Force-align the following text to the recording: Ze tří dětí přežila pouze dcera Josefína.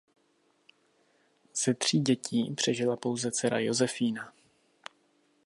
Ze 1.63 1.73
tří 1.73 1.99
dětí 1.99 2.53
přežila 2.55 2.97
pouze 2.97 3.31
dcera 3.31 3.59
Josefína. 3.59 4.33